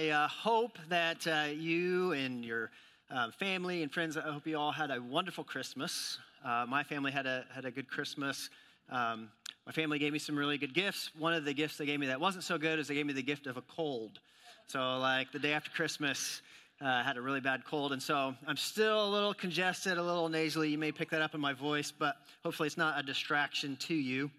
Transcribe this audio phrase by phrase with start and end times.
[0.00, 2.70] I uh, hope that uh, you and your
[3.10, 6.16] uh, family and friends, I hope you all had a wonderful Christmas.
[6.42, 8.48] Uh, my family had a, had a good Christmas.
[8.88, 9.28] Um,
[9.66, 11.10] my family gave me some really good gifts.
[11.18, 13.12] One of the gifts they gave me that wasn't so good is they gave me
[13.12, 14.20] the gift of a cold.
[14.68, 16.40] So, like the day after Christmas,
[16.80, 17.92] uh, I had a really bad cold.
[17.92, 20.70] And so I'm still a little congested, a little nasally.
[20.70, 23.94] You may pick that up in my voice, but hopefully it's not a distraction to
[23.94, 24.30] you.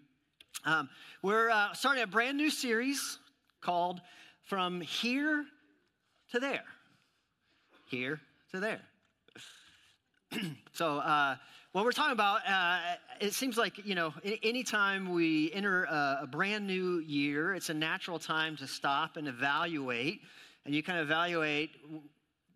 [0.66, 0.90] Um,
[1.22, 3.20] we're uh, starting a brand new series
[3.62, 4.02] called
[4.52, 5.46] From Here
[6.34, 6.66] to There.
[7.90, 8.20] Here
[8.52, 8.82] to There.
[10.74, 11.38] so, uh,
[11.72, 14.14] what we're talking about, uh, it seems like, you know,
[14.44, 19.26] anytime we enter a, a, brand new year, it's a natural time to stop and
[19.26, 20.20] evaluate.
[20.66, 21.70] And you kind of evaluate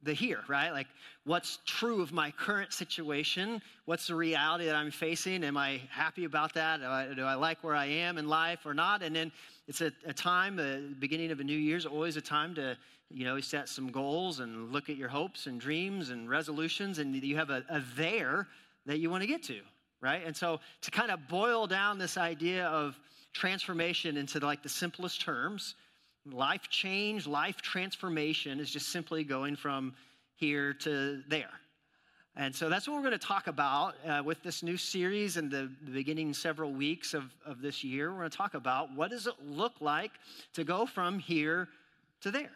[0.06, 0.72] the here, right?
[0.72, 0.88] Like,
[1.26, 3.62] what's true of my current situation?
[3.86, 5.44] What's the reality that I'm facing?
[5.44, 6.80] Am I happy about that?
[6.80, 9.02] Do I, do I like where I am in life or not?
[9.02, 9.32] And then
[9.68, 12.78] it's a, a time, the beginning of a new year is always a time to,
[13.10, 17.16] you know, set some goals and look at your hopes and dreams and resolutions, and
[17.16, 18.48] you have a, a there
[18.86, 19.60] that you want to get to,
[20.02, 20.22] right?
[20.26, 23.00] And so to kind of boil down this idea of
[23.34, 25.76] transformation into like the simplest terms,
[26.32, 29.94] Life change, life transformation is just simply going from
[30.36, 31.52] here to there.
[32.38, 35.50] And so that's what we're going to talk about uh, with this new series and
[35.50, 38.12] the, the, beginning several weeks of, of this year.
[38.12, 40.12] We're going to talk about what does it look like
[40.54, 41.70] to go from here
[42.22, 42.52] to there,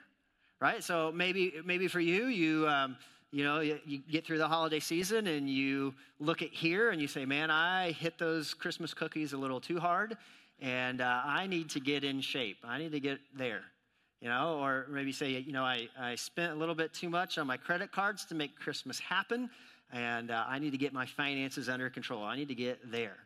[0.60, 0.84] right?
[0.84, 2.98] So maybe maybe for you, you um,
[3.32, 7.02] you know you, you get through the holiday season and you look at here and
[7.02, 10.18] you say, man, I hit those Christmas cookies a little too hard,
[10.62, 12.58] and uh, I need to get in shape.
[12.64, 13.62] I need to get there,
[14.22, 17.38] you know, or maybe say, you know, I, I spent a little bit too much
[17.38, 19.50] on my credit cards to make Christmas happen,
[19.92, 22.24] and uh, I need to get my finances under control.
[22.24, 23.18] I need to get there.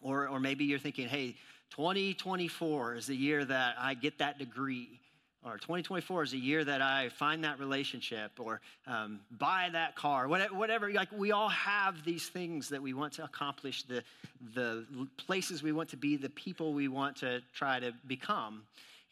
[0.00, 1.36] Or, or maybe you're thinking, hey,
[1.70, 5.00] 2024 is the year that I get that degree
[5.44, 10.26] or 2024 is a year that I find that relationship or um, buy that car,
[10.26, 10.90] whatever, whatever.
[10.90, 14.02] Like we all have these things that we want to accomplish, the,
[14.54, 14.86] the
[15.18, 18.62] places we want to be, the people we want to try to become.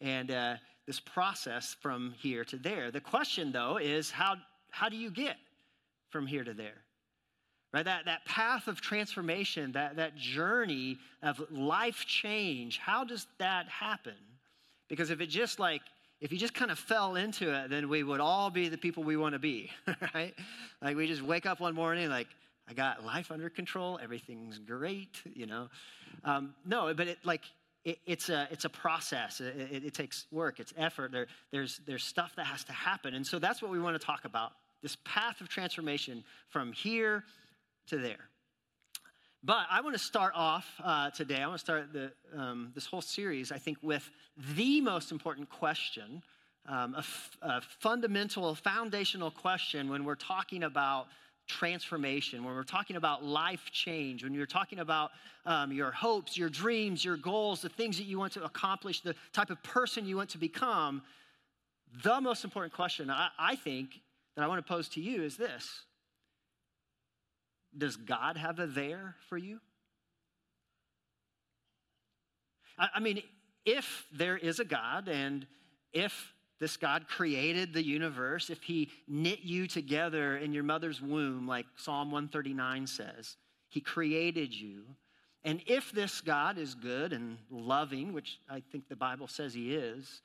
[0.01, 0.55] And uh,
[0.87, 2.89] this process from here to there.
[2.89, 4.35] The question, though, is how,
[4.71, 5.37] how do you get
[6.09, 6.81] from here to there?
[7.73, 7.85] Right?
[7.85, 14.13] That, that path of transformation, that, that journey of life change, how does that happen?
[14.89, 15.81] Because if it just like
[16.23, 19.03] if you just kind of fell into it, then we would all be the people
[19.03, 19.69] we want to be,
[20.15, 20.33] right?
[20.81, 22.27] Like we just wake up one morning, like,
[22.65, 25.67] I got life under control, everything's great, you know.
[26.23, 27.41] Um, no, but it like
[27.83, 29.41] it, it's a it's a process.
[29.41, 30.61] It, it, it takes work.
[30.61, 31.11] It's effort.
[31.11, 34.05] There, there's there's stuff that has to happen, and so that's what we want to
[34.05, 34.53] talk about.
[34.81, 37.25] This path of transformation from here
[37.87, 38.29] to there.
[39.45, 42.85] But I want to start off uh, today, I want to start the, um, this
[42.85, 44.09] whole series, I think, with
[44.55, 46.23] the most important question,
[46.65, 51.07] um, a, f- a fundamental, foundational question when we're talking about
[51.45, 55.11] transformation, when we're talking about life change, when you're talking about
[55.45, 59.13] um, your hopes, your dreams, your goals, the things that you want to accomplish, the
[59.33, 61.01] type of person you want to become,
[62.01, 63.99] the most important question I, I think
[64.37, 65.83] that I want to pose to you is this
[67.77, 69.59] does God have a there for you?
[72.77, 73.21] I mean,
[73.65, 75.45] if there is a God and
[75.91, 81.47] if this God created the universe, if he knit you together in your mother's womb,
[81.47, 83.37] like Psalm 139 says,
[83.69, 84.83] he created you.
[85.43, 89.75] And if this God is good and loving, which I think the Bible says he
[89.75, 90.21] is,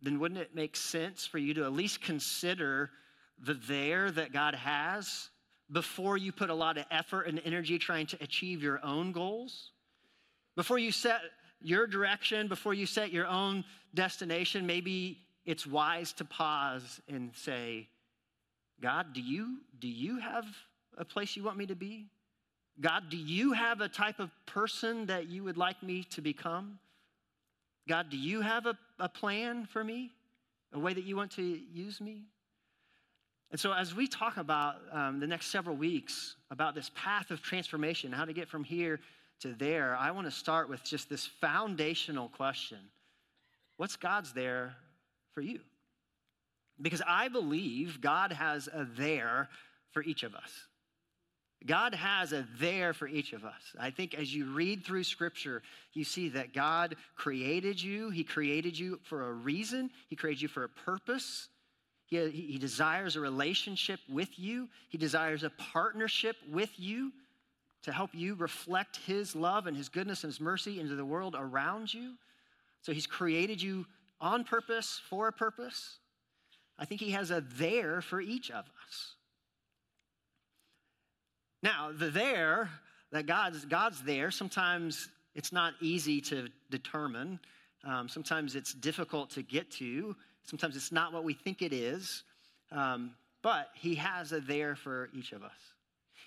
[0.00, 2.90] then wouldn't it make sense for you to at least consider
[3.38, 5.28] the there that God has
[5.70, 9.70] before you put a lot of effort and energy trying to achieve your own goals,
[10.56, 11.20] before you set
[11.60, 13.64] your direction, before you set your own
[13.94, 17.88] destination, maybe it's wise to pause and say,
[18.80, 20.44] God, do you, do you have
[20.96, 22.06] a place you want me to be?
[22.80, 26.78] God, do you have a type of person that you would like me to become?
[27.88, 30.12] God, do you have a, a plan for me?
[30.72, 32.24] A way that you want to use me?
[33.50, 37.40] And so, as we talk about um, the next several weeks about this path of
[37.40, 39.00] transformation, how to get from here
[39.40, 42.78] to there, I want to start with just this foundational question
[43.78, 44.74] What's God's there
[45.34, 45.60] for you?
[46.80, 49.48] Because I believe God has a there
[49.92, 50.52] for each of us.
[51.66, 53.62] God has a there for each of us.
[53.78, 55.62] I think as you read through scripture,
[55.92, 58.10] you see that God created you.
[58.10, 61.48] He created you for a reason, He created you for a purpose.
[62.08, 67.12] He, he desires a relationship with you, He desires a partnership with you
[67.82, 71.36] to help you reflect His love and His goodness and His mercy into the world
[71.38, 72.14] around you.
[72.80, 73.86] So He's created you
[74.20, 75.98] on purpose, for a purpose.
[76.78, 79.14] I think He has a there for each of us.
[81.62, 82.70] Now, the there
[83.12, 87.38] that God's, God's there, sometimes it's not easy to determine.
[87.84, 90.16] Um, sometimes it's difficult to get to.
[90.48, 92.24] Sometimes it's not what we think it is.
[92.72, 93.12] Um,
[93.42, 95.52] but He has a there for each of us.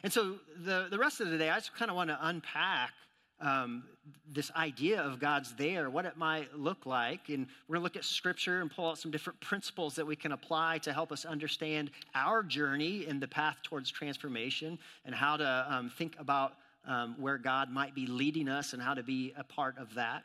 [0.03, 2.91] And so the, the rest of the day, I just kind of want to unpack
[3.39, 3.83] um,
[4.31, 7.29] this idea of God's there, what it might look like.
[7.29, 10.15] And we're going to look at scripture and pull out some different principles that we
[10.15, 15.37] can apply to help us understand our journey in the path towards transformation and how
[15.37, 16.53] to um, think about
[16.87, 20.23] um, where God might be leading us and how to be a part of that.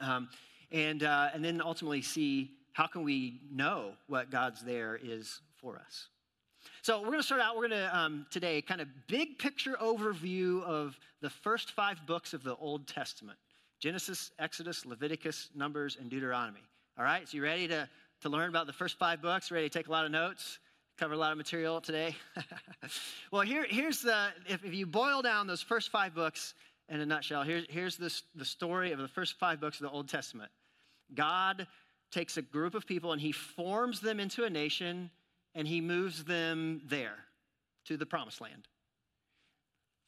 [0.00, 0.28] Um,
[0.72, 5.78] and, uh, and then ultimately see how can we know what God's there is for
[5.78, 6.08] us.
[6.82, 7.56] So we're going to start out.
[7.56, 12.34] We're going to um, today kind of big picture overview of the first five books
[12.34, 13.38] of the Old Testament:
[13.80, 16.60] Genesis, Exodus, Leviticus, Numbers, and Deuteronomy.
[16.98, 17.26] All right.
[17.26, 17.88] So you ready to
[18.20, 19.50] to learn about the first five books?
[19.50, 20.58] Ready to take a lot of notes?
[20.98, 22.14] Cover a lot of material today.
[23.32, 26.52] well, here, here's the if, if you boil down those first five books
[26.90, 29.90] in a nutshell, here's here's this, the story of the first five books of the
[29.90, 30.50] Old Testament.
[31.14, 31.66] God
[32.16, 35.10] takes a group of people and he forms them into a nation
[35.54, 37.18] and he moves them there
[37.84, 38.68] to the promised land.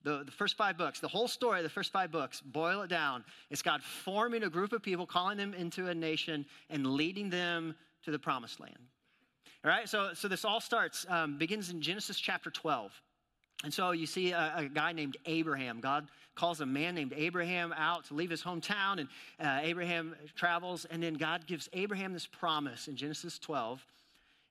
[0.05, 2.89] The, the first five books, the whole story of the first five books, boil it
[2.89, 3.25] down.
[3.51, 7.75] It's God forming a group of people, calling them into a nation, and leading them
[8.05, 8.79] to the promised land.
[9.63, 12.91] All right, so, so this all starts, um, begins in Genesis chapter 12.
[13.65, 15.81] And so you see a, a, guy named Abraham.
[15.81, 16.07] God
[16.37, 19.09] calls a man named Abraham out to leave his hometown, and
[19.41, 23.85] uh, Abraham travels, and then God gives Abraham this promise in Genesis 12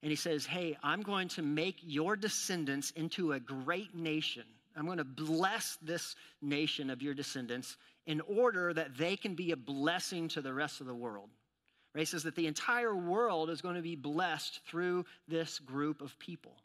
[0.04, 4.44] and he says, Hey, I'm going to make your descendants into a great nation.
[4.76, 9.52] I'm going to bless this nation of your descendants in order that they can be
[9.52, 11.30] a blessing to the rest of the world.
[11.96, 12.02] Right?
[12.02, 16.18] He says that the entire world is going to be blessed through this group of
[16.20, 16.56] people.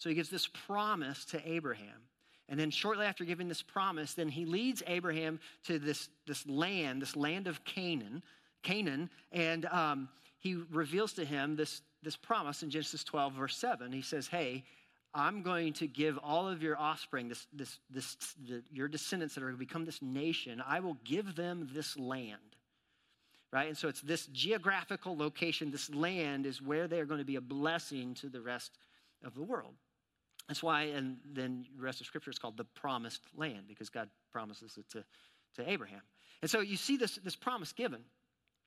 [0.00, 2.08] So he gives this promise to Abraham.
[2.48, 7.02] And then shortly after giving this promise, then he leads Abraham to this, this land,
[7.02, 8.22] this land of Canaan,
[8.62, 10.08] Canaan, and um,
[10.38, 13.92] he reveals to him this, this promise in Genesis 12, verse 7.
[13.92, 14.64] He says, Hey,
[15.12, 18.16] I'm going to give all of your offspring, this, this, this,
[18.48, 21.98] the, your descendants that are going to become this nation, I will give them this
[21.98, 22.38] land.
[23.52, 23.68] Right?
[23.68, 27.40] And so it's this geographical location, this land is where they're going to be a
[27.42, 28.78] blessing to the rest
[29.22, 29.74] of the world.
[30.48, 34.08] That's why, and then the rest of Scripture is called the promised land, because God
[34.32, 35.04] promises it to,
[35.56, 36.02] to Abraham.
[36.42, 38.00] And so you see this, this promise given.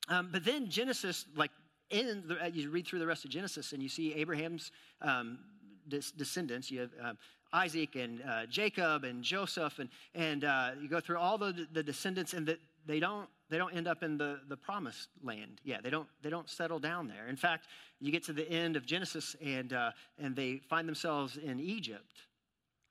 [0.07, 1.51] Um, but then Genesis, like
[1.89, 4.71] in the, you read through the rest of Genesis and you see Abraham's
[5.01, 5.39] um,
[5.87, 6.71] descendants.
[6.71, 7.13] You have uh,
[7.53, 11.83] Isaac and uh, Jacob and Joseph, and, and uh, you go through all the, the
[11.83, 15.61] descendants, and the, they don't they don't end up in the, the promised land.
[15.63, 17.27] Yeah, they don't they don't settle down there.
[17.27, 17.67] In fact,
[17.99, 22.13] you get to the end of Genesis, and uh, and they find themselves in Egypt.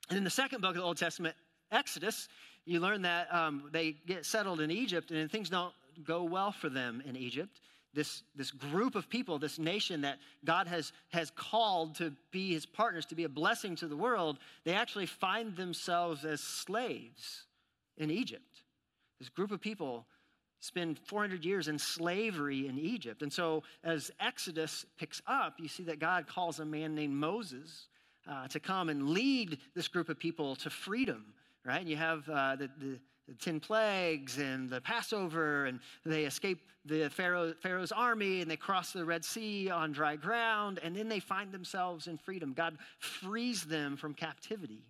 [0.09, 1.35] And in the second book of the Old Testament,
[1.71, 2.29] Exodus,
[2.65, 5.73] you learn that um, they get settled in Egypt, and things don't
[6.05, 7.61] go well for them in Egypt
[7.95, 12.65] this, this group of people, this nation that God has, has called to be his
[12.65, 17.45] partners, to be a blessing to the world, they actually find themselves as slaves
[17.99, 18.62] in Egypt.
[19.23, 20.05] This group of people
[20.59, 23.23] spend 400 years in slavery in Egypt.
[23.23, 27.87] And so as Exodus picks up, you see that God calls a man named Moses
[28.29, 31.81] uh, to come and lead this group of people to freedom, right?
[31.81, 36.59] And you have uh, the, the the 10 plagues and the Passover, and they escape
[36.85, 41.09] the Pharaoh, Pharaoh's army and they cross the Red Sea on dry ground, and then
[41.09, 42.53] they find themselves in freedom.
[42.53, 44.83] God frees them from captivity.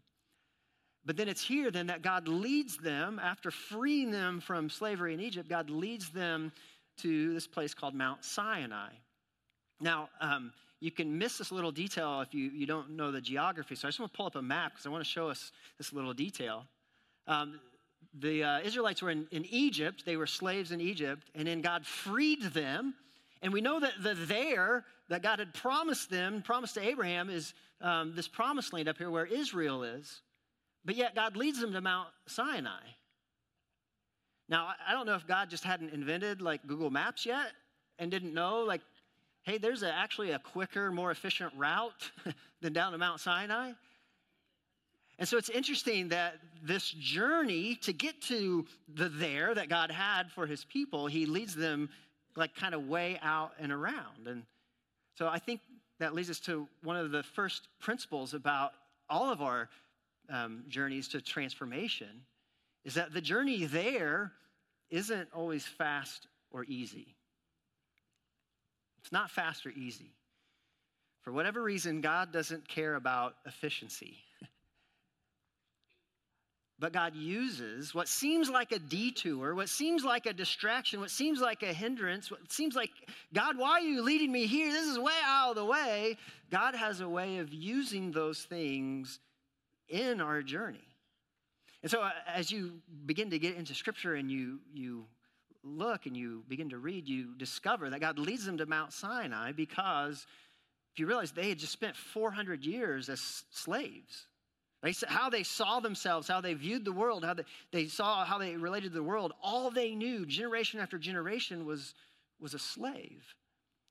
[1.04, 5.20] But then it's here then that God leads them, after freeing them from slavery in
[5.20, 6.52] Egypt, God leads them
[6.98, 8.90] to this place called Mount Sinai.
[9.80, 13.74] Now, um, you can miss this little detail if you, you don't know the geography.
[13.74, 15.52] So I just want to pull up a map because I want to show us
[15.78, 16.64] this little detail.
[17.26, 17.60] Um,
[18.14, 21.86] the uh, Israelites were in, in Egypt, they were slaves in Egypt, and then God
[21.86, 22.94] freed them.
[23.42, 27.54] And we know that the there that God had promised them, promised to Abraham, is
[27.80, 30.20] um, this promised land up here where Israel is.
[30.84, 32.80] But yet God leads them to Mount Sinai.
[34.48, 37.52] Now, I don't know if God just hadn't invented like Google Maps yet
[37.98, 38.82] and didn't know, like,
[39.42, 42.10] hey, there's a, actually a quicker, more efficient route
[42.60, 43.72] than down to Mount Sinai.
[45.18, 50.32] And so it's interesting that this journey to get to the there that God had
[50.32, 51.88] for his people, he leads them
[52.34, 54.26] like kind of way out and around.
[54.26, 54.42] And
[55.14, 55.60] so I think
[56.00, 58.72] that leads us to one of the first principles about
[59.08, 59.68] all of our
[60.32, 62.24] um, journeys to transformation
[62.84, 64.32] is that the journey there
[64.90, 67.14] isn't always fast or easy.
[69.00, 70.10] It's not fast or easy.
[71.22, 74.16] For whatever reason, God doesn't care about efficiency.
[76.78, 81.40] but God uses what seems like a detour, what seems like a distraction, what seems
[81.40, 82.90] like a hindrance, what seems like,
[83.32, 84.72] God, why are you leading me here?
[84.72, 86.16] This is way out of the way.
[86.50, 89.20] God has a way of using those things
[89.92, 90.88] in our journey.
[91.82, 95.04] And so, uh, as you begin to get into scripture and you, you
[95.62, 99.52] look and you begin to read, you discover that God leads them to Mount Sinai
[99.52, 100.26] because
[100.92, 104.26] if you realize they had just spent 400 years as slaves.
[104.82, 108.38] They, how they saw themselves, how they viewed the world, how they, they saw how
[108.38, 111.94] they related to the world, all they knew, generation after generation, was,
[112.40, 113.22] was a slave.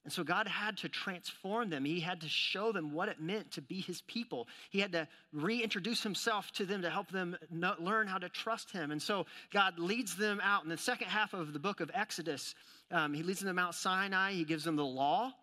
[0.03, 1.85] And so God had to transform them.
[1.85, 4.47] He had to show them what it meant to be his people.
[4.71, 8.71] He had to reintroduce himself to them to help them know, learn how to trust
[8.71, 8.89] him.
[8.89, 10.63] And so God leads them out.
[10.63, 12.55] In the second half of the book of Exodus,
[12.89, 14.31] um, he leads them Mount Sinai.
[14.31, 15.33] He gives them the law,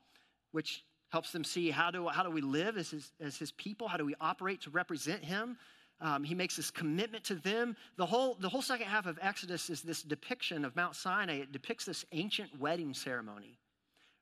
[0.50, 3.86] which helps them see how do, how do we live as his, as his people?
[3.86, 5.56] How do we operate to represent him?
[6.00, 7.76] Um, he makes this commitment to them.
[7.96, 11.36] The whole, the whole second half of Exodus is this depiction of Mount Sinai.
[11.36, 13.58] It depicts this ancient wedding ceremony,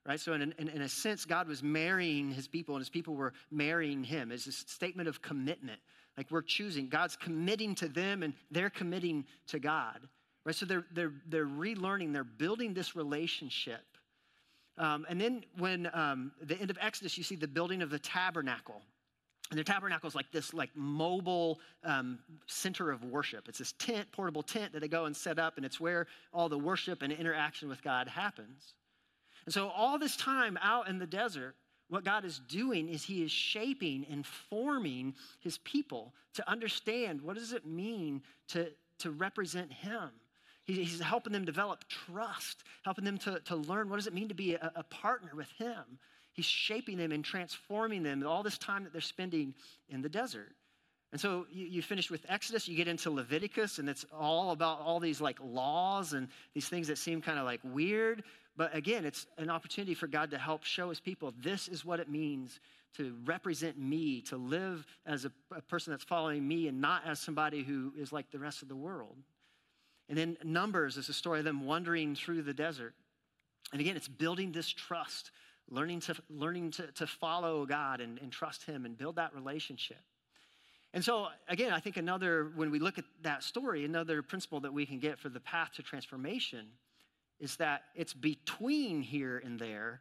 [0.07, 0.21] right?
[0.21, 3.33] So, in, in, in a sense, God was marrying his people, and his people were
[3.51, 4.33] marrying him.
[4.33, 5.81] It's a statement of commitment.
[6.17, 6.89] Like we're choosing.
[6.89, 10.09] God's committing to them, and they're committing to God,
[10.45, 10.55] right?
[10.55, 13.83] So, they're, they're, they're relearning, they're building this relationship
[14.79, 17.99] um, and then when um, the end of Exodus, you see the building of the
[17.99, 18.83] tabernacle.
[19.51, 23.49] And the tabernacle is like this like mobile um, center of worship.
[23.49, 26.49] It's this tent, portable tent that they go and set up, and it's where all
[26.49, 28.75] the worship and interaction with God happens.
[29.47, 31.55] And so all this time out in the desert,
[31.89, 37.37] what God is doing is He is shaping and forming His people to understand what
[37.37, 40.11] does it mean to, to represent Him
[40.67, 44.35] He's helping them develop trust, helping them to, to learn what does it mean to
[44.35, 45.85] be a, a partner with him.
[46.33, 49.55] He's shaping them and transforming them all this time that they're spending
[49.89, 50.57] in the desert.
[51.13, 54.81] And so you, you finish with Exodus, you get into Leviticus, and it's all about
[54.81, 58.25] all these like laws and these things that seem kind of like weird.
[58.57, 62.01] But again, it's an opportunity for God to help show his people this is what
[62.01, 62.59] it means
[62.97, 67.21] to represent me, to live as a, a person that's following me and not as
[67.21, 69.17] somebody who is like the rest of the world.
[70.09, 72.95] And then Numbers is a story of them wandering through the desert.
[73.73, 75.31] And again, it's building this trust,
[75.69, 80.01] learning to, learning to, to follow God and, and trust Him and build that relationship.
[80.95, 84.73] And so, again, I think another, when we look at that story, another principle that
[84.73, 86.69] we can get for the path to transformation
[87.39, 90.01] is that it's between here and there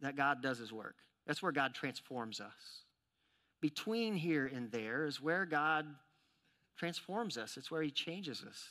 [0.00, 0.96] that God does His work.
[1.26, 2.82] That's where God transforms us.
[3.60, 5.86] Between here and there is where God
[6.76, 8.68] transforms us, it's where He changes us.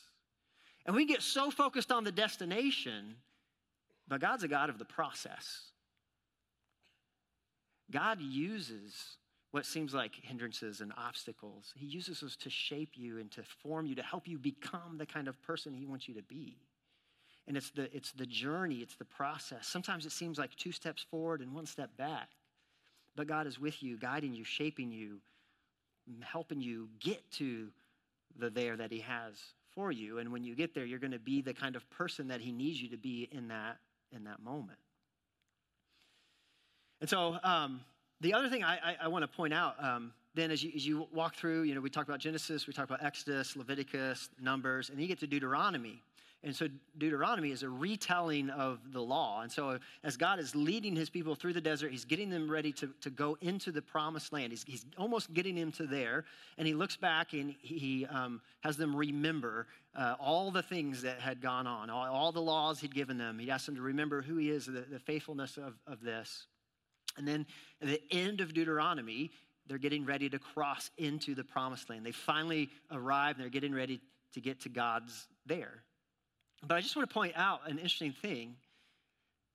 [0.85, 3.15] And we get so focused on the destination,
[4.07, 5.71] but God's a God of the process.
[7.91, 9.17] God uses
[9.51, 11.73] what seems like hindrances and obstacles.
[11.75, 15.05] He uses those to shape you and to form you, to help you become the
[15.05, 16.57] kind of person He wants you to be.
[17.47, 19.67] And it's the, it's the journey, it's the process.
[19.67, 22.29] Sometimes it seems like two steps forward and one step back.
[23.15, 25.19] But God is with you, guiding you, shaping you,
[26.21, 27.69] helping you get to
[28.37, 29.35] the there that He has
[29.73, 30.19] for you.
[30.19, 32.51] And when you get there, you're going to be the kind of person that he
[32.51, 33.77] needs you to be in that,
[34.11, 34.77] in that moment.
[36.99, 37.81] And so um,
[38.19, 40.85] the other thing I, I, I want to point out um, then as you, as
[40.85, 44.89] you walk through, you know, we talked about Genesis, we talked about Exodus, Leviticus, Numbers,
[44.89, 46.01] and you get to Deuteronomy.
[46.43, 46.67] And so
[46.97, 49.41] Deuteronomy is a retelling of the law.
[49.41, 52.71] And so as God is leading his people through the desert, he's getting them ready
[52.73, 54.51] to, to go into the promised land.
[54.51, 56.25] He's, he's almost getting them to there.
[56.57, 61.19] And he looks back and he um, has them remember uh, all the things that
[61.19, 63.37] had gone on, all, all, the laws he'd given them.
[63.37, 66.47] He asked them to remember who he is, the, the faithfulness of, of this.
[67.17, 67.45] And then
[67.83, 69.29] at the end of Deuteronomy,
[69.67, 72.03] they're getting ready to cross into the promised land.
[72.03, 74.01] They finally arrive and they're getting ready
[74.33, 75.83] to get to God's there.
[76.65, 78.55] But I just want to point out an interesting thing.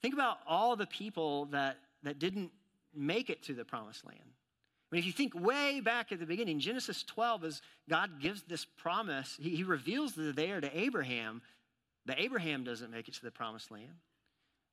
[0.02, 2.50] Think about all the people that, that didn't
[2.94, 4.18] make it to the promised land.
[4.20, 8.42] I mean, if you think way back at the beginning, Genesis 12, as God gives
[8.42, 11.42] this promise, he, he reveals the there to Abraham,
[12.06, 13.94] that Abraham doesn't make it to the promised land.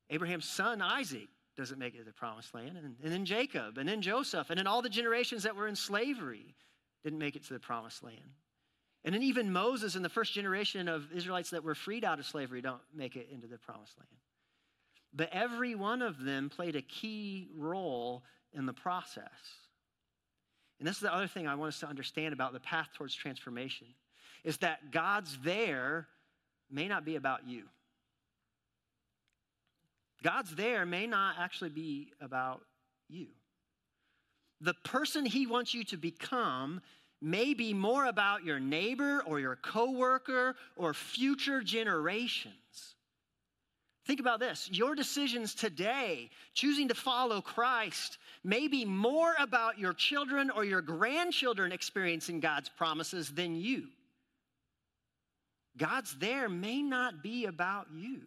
[0.09, 2.77] Abraham's son, Isaac, doesn't make it to the promised land.
[2.77, 5.75] And, and then Jacob, and then Joseph, and then all the generations that were in
[5.75, 6.55] slavery
[7.03, 8.19] didn't make it to the promised land.
[9.05, 12.25] And then even Moses and the first generation of Israelites that were freed out of
[12.25, 14.09] slavery don't make it into the promised land.
[15.13, 19.29] But every one of them played a key role in the process.
[20.79, 23.13] And this is the other thing I want us to understand about the path towards
[23.13, 23.87] transformation
[24.43, 26.07] is that God's there
[26.71, 27.63] may not be about you.
[30.23, 32.61] God's there may not actually be about
[33.09, 33.27] you.
[34.61, 36.81] The person he wants you to become
[37.23, 42.53] may be more about your neighbor or your coworker or future generations.
[44.05, 49.93] Think about this your decisions today, choosing to follow Christ, may be more about your
[49.93, 53.87] children or your grandchildren experiencing God's promises than you.
[55.77, 58.21] God's there may not be about you.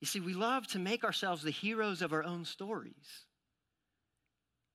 [0.00, 3.24] You see, we love to make ourselves the heroes of our own stories,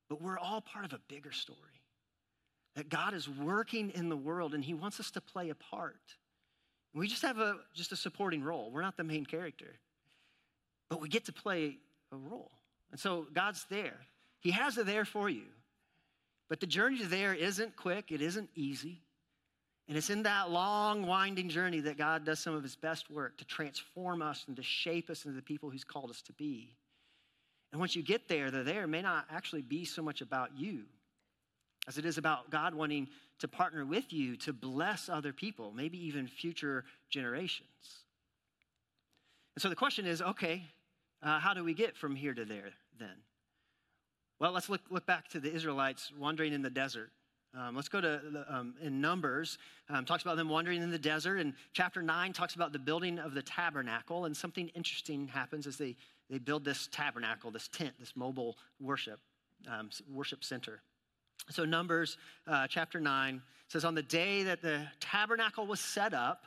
[0.09, 1.72] but we're all part of a bigger story
[2.75, 6.15] that God is working in the world and He wants us to play a part.
[6.93, 8.69] We just have a just a supporting role.
[8.71, 9.75] We're not the main character.
[10.89, 11.77] But we get to play
[12.11, 12.51] a role.
[12.91, 13.97] And so God's there.
[14.41, 15.45] He has it there for you.
[16.49, 19.01] But the journey to there isn't quick, it isn't easy.
[19.87, 23.37] And it's in that long, winding journey that God does some of his best work
[23.37, 26.75] to transform us and to shape us into the people he's called us to be.
[27.71, 30.83] And once you get there, the there may not actually be so much about you
[31.87, 33.09] as it is about God wanting
[33.39, 37.67] to partner with you to bless other people, maybe even future generations.
[39.55, 40.63] And so the question is okay,
[41.21, 43.15] uh, how do we get from here to there then?
[44.39, 47.11] Well, let's look, look back to the Israelites wandering in the desert.
[47.55, 49.59] Um, let's go to the, um, in Numbers,
[49.89, 51.37] um, talks about them wandering in the desert.
[51.37, 54.25] And chapter 9 talks about the building of the tabernacle.
[54.25, 55.95] And something interesting happens as they,
[56.29, 59.19] they build this tabernacle, this tent, this mobile worship,
[59.69, 60.81] um, worship center.
[61.49, 66.45] So, Numbers uh, chapter 9 says, On the day that the tabernacle was set up,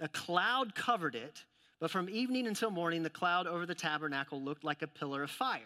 [0.00, 1.44] a cloud covered it,
[1.80, 5.30] but from evening until morning, the cloud over the tabernacle looked like a pillar of
[5.30, 5.60] fire.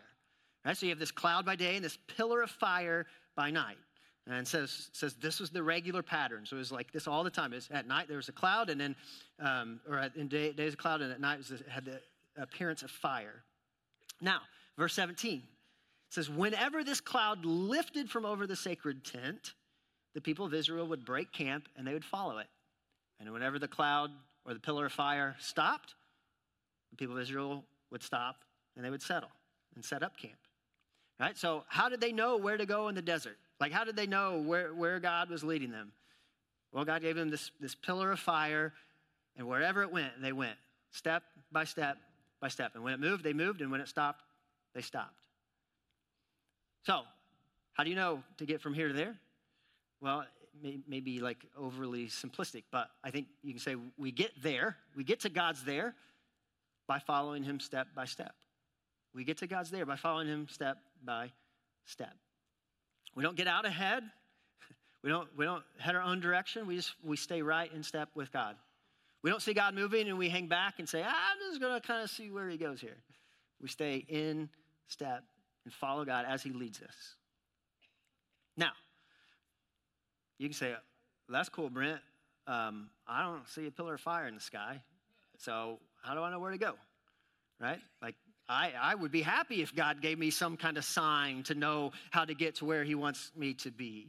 [0.64, 0.76] Right?
[0.76, 3.78] So, you have this cloud by day and this pillar of fire by night.
[4.26, 6.44] And says, says this was the regular pattern.
[6.44, 7.52] So it was like this all the time.
[7.52, 8.94] Was at night there was a cloud, and then,
[9.40, 11.98] um, or in day, days of cloud, and at night it, was, it had the
[12.36, 13.42] appearance of fire.
[14.20, 14.40] Now,
[14.76, 15.42] verse 17
[16.08, 19.54] it says, Whenever this cloud lifted from over the sacred tent,
[20.14, 22.46] the people of Israel would break camp and they would follow it.
[23.20, 24.10] And whenever the cloud
[24.44, 25.94] or the pillar of fire stopped,
[26.90, 28.36] the people of Israel would stop
[28.76, 29.30] and they would settle
[29.74, 30.38] and set up camp.
[31.20, 31.36] Right?
[31.36, 33.36] So, how did they know where to go in the desert?
[33.60, 35.92] Like, how did they know where, where God was leading them?
[36.72, 38.72] Well, God gave them this, this pillar of fire,
[39.36, 40.56] and wherever it went, they went,
[40.90, 41.98] step by step
[42.40, 42.72] by step.
[42.74, 44.22] And when it moved, they moved, and when it stopped,
[44.74, 45.27] they stopped.
[46.88, 47.02] So,
[47.74, 49.14] how do you know to get from here to there?
[50.00, 50.24] Well,
[50.64, 55.04] it may, like overly simplistic, but I think you can say we get there, we
[55.04, 55.94] get to God's there
[56.86, 58.32] by following Him step by step.
[59.14, 61.30] We get to God's there by following Him step by
[61.84, 62.14] step.
[63.14, 64.02] We don't get out ahead.
[65.04, 66.66] We don't, we don't head our own direction.
[66.66, 68.56] We just we stay right in step with God.
[69.22, 71.80] We don't see God moving and we hang back and say, ah, I'm just going
[71.80, 72.96] to kind of see where He goes here.
[73.60, 74.48] We stay in
[74.88, 75.22] step
[75.68, 77.14] and follow God as He leads us.
[78.56, 78.70] Now,
[80.38, 80.74] you can say,
[81.28, 82.00] that's cool, Brent.
[82.46, 84.80] Um, I don't see a pillar of fire in the sky.
[85.36, 86.72] So how do I know where to go?
[87.60, 87.80] Right?
[88.00, 88.14] Like,
[88.48, 91.92] I, I would be happy if God gave me some kind of sign to know
[92.10, 94.08] how to get to where He wants me to be.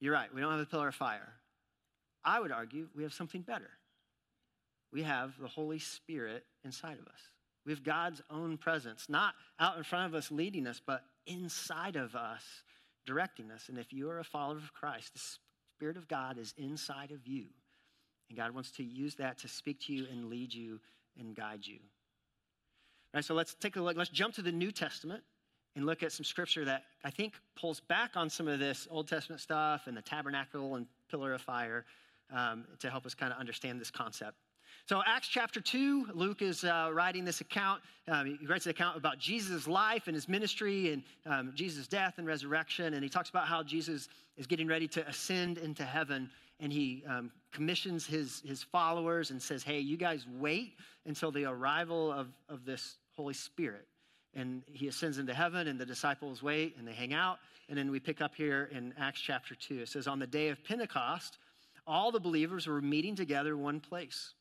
[0.00, 1.28] You're right, we don't have a pillar of fire.
[2.24, 3.68] I would argue we have something better.
[4.94, 7.20] We have the Holy Spirit inside of us.
[7.66, 11.96] We have God's own presence, not out in front of us leading us, but inside
[11.96, 12.42] of us
[13.06, 13.68] directing us.
[13.68, 15.20] And if you are a follower of Christ, the
[15.76, 17.46] Spirit of God is inside of you.
[18.28, 20.80] And God wants to use that to speak to you and lead you
[21.18, 21.78] and guide you.
[23.12, 23.96] All right, so let's take a look.
[23.96, 25.22] Let's jump to the New Testament
[25.76, 29.08] and look at some scripture that I think pulls back on some of this Old
[29.08, 31.84] Testament stuff and the tabernacle and pillar of fire
[32.32, 34.36] um, to help us kind of understand this concept.
[34.90, 37.80] So, Acts chapter 2, Luke is uh, writing this account.
[38.08, 42.14] Um, he writes an account about Jesus' life and his ministry and um, Jesus' death
[42.18, 42.94] and resurrection.
[42.94, 46.28] And he talks about how Jesus is getting ready to ascend into heaven.
[46.58, 50.72] And he um, commissions his, his followers and says, Hey, you guys wait
[51.06, 53.86] until the arrival of, of this Holy Spirit.
[54.34, 57.38] And he ascends into heaven, and the disciples wait and they hang out.
[57.68, 59.82] And then we pick up here in Acts chapter 2.
[59.82, 61.38] It says, On the day of Pentecost,
[61.86, 64.34] all the believers were meeting together in one place.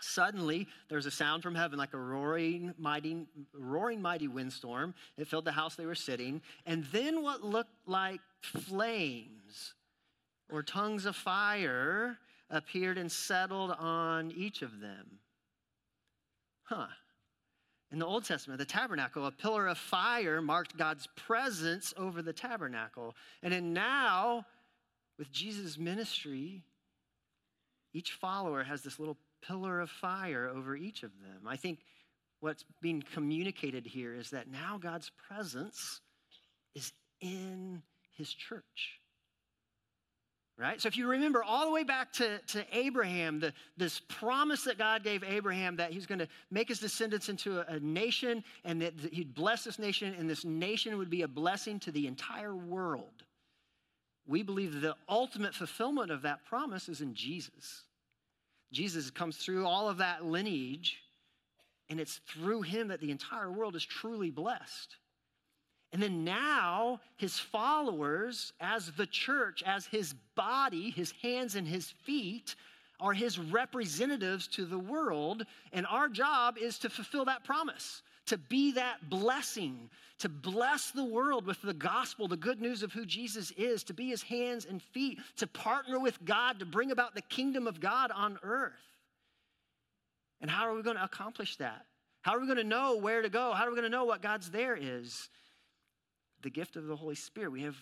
[0.00, 4.94] Suddenly, there was a sound from heaven like a roaring mighty, roaring mighty windstorm.
[5.16, 6.42] It filled the house they were sitting.
[6.66, 9.74] And then what looked like flames
[10.50, 12.18] or tongues of fire
[12.50, 15.18] appeared and settled on each of them.
[16.64, 16.86] Huh.
[17.92, 22.32] In the Old Testament, the tabernacle, a pillar of fire marked God's presence over the
[22.32, 23.14] tabernacle.
[23.42, 24.44] And then now,
[25.18, 26.64] with Jesus' ministry,
[27.94, 31.46] each follower has this little pillar of fire over each of them.
[31.46, 31.80] I think
[32.40, 36.00] what's being communicated here is that now God's presence
[36.74, 37.82] is in
[38.16, 39.00] his church.
[40.58, 40.80] Right?
[40.80, 44.78] So if you remember all the way back to, to Abraham, the, this promise that
[44.78, 48.80] God gave Abraham that he's going to make his descendants into a, a nation and
[48.80, 52.06] that, that he'd bless this nation and this nation would be a blessing to the
[52.06, 53.24] entire world.
[54.26, 57.82] We believe the ultimate fulfillment of that promise is in Jesus.
[58.72, 60.98] Jesus comes through all of that lineage,
[61.88, 64.96] and it's through him that the entire world is truly blessed.
[65.92, 71.90] And then now, his followers, as the church, as his body, his hands and his
[71.90, 72.56] feet,
[73.00, 75.44] are his representatives to the world.
[75.72, 81.04] And our job is to fulfill that promise, to be that blessing, to bless the
[81.04, 84.64] world with the gospel, the good news of who Jesus is, to be his hands
[84.64, 88.72] and feet, to partner with God to bring about the kingdom of God on earth.
[90.40, 91.86] And how are we going to accomplish that?
[92.22, 93.52] How are we going to know where to go?
[93.52, 95.28] How are we going to know what God's there is?
[96.42, 97.50] the gift of the Holy Spirit.
[97.50, 97.76] We have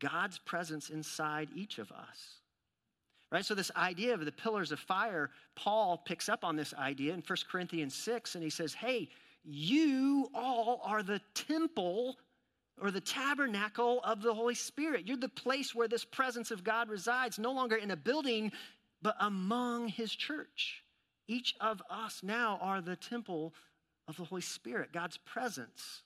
[0.00, 2.40] God's presence inside each of us.
[3.30, 3.44] Right?
[3.44, 7.22] So, this idea of the pillars of fire, Paul picks up on this idea in
[7.26, 9.08] 1 Corinthians 6, and he says, Hey,
[9.44, 12.16] you all are the temple
[12.80, 15.06] or the tabernacle of the Holy Spirit.
[15.06, 18.52] You're the place where this presence of God resides, no longer in a building,
[19.02, 20.82] but among his church.
[21.26, 23.52] Each of us now are the temple
[24.06, 26.02] of the Holy Spirit, God's presence.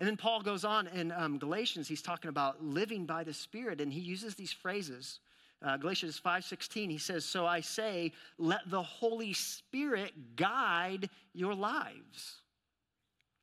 [0.00, 3.80] And then Paul goes on in um, Galatians, he's talking about living by the Spirit,
[3.80, 5.20] and he uses these phrases.
[5.62, 12.42] Uh, Galatians 5:16, he says, "So I say, let the Holy Spirit guide your lives."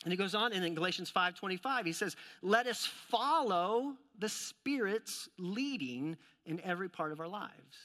[0.04, 5.30] And he goes on, and in Galatians 5:25, he says, "Let us follow the Spirit's
[5.38, 7.78] leading in every part of our lives."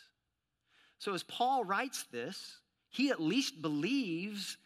[0.99, 2.61] So as Paul writes this,
[2.91, 4.59] he at least believes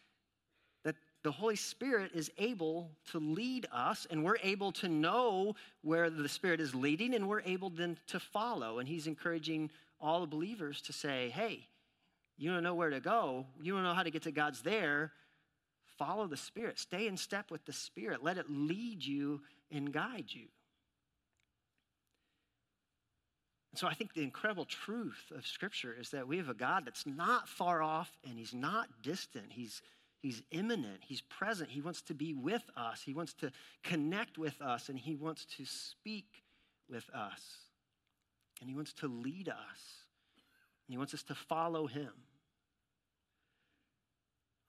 [1.23, 6.27] the Holy Spirit is able to lead us, and we're able to know where the
[6.27, 8.79] Spirit is leading, and we're able then to follow.
[8.79, 11.65] And He's encouraging all the believers to say, hey,
[12.37, 15.11] you don't know where to go, you don't know how to get to God's there.
[15.97, 20.25] Follow the Spirit, stay in step with the Spirit, let it lead you and guide
[20.27, 20.47] you.
[23.71, 26.85] And so I think the incredible truth of Scripture is that we have a God
[26.85, 29.45] that's not far off and He's not distant.
[29.49, 29.81] He's
[30.23, 31.01] He's immanent.
[31.05, 31.69] He's present.
[31.69, 33.01] He wants to be with us.
[33.05, 33.51] He wants to
[33.83, 36.45] connect with us, and He wants to speak
[36.89, 37.41] with us.
[38.61, 39.57] And He wants to lead us.
[40.87, 42.09] And He wants us to follow Him.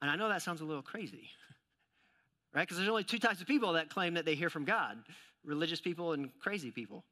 [0.03, 1.31] And I know that sounds a little crazy,
[2.53, 2.63] right?
[2.63, 4.99] Because there's only two types of people that claim that they hear from God
[5.45, 7.05] religious people and crazy people.